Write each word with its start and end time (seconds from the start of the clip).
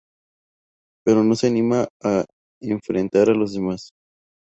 Pero 1.05 1.23
no 1.23 1.35
se 1.35 1.45
anima 1.45 1.87
a 2.01 2.25
enfrentar 2.59 3.29
a 3.29 3.35
los 3.35 3.53
demás. 3.53 3.91